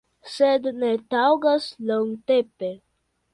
Sed 0.35 0.69
ne 0.83 0.89
taŭgas 1.15 1.67
longtempe. 1.91 2.73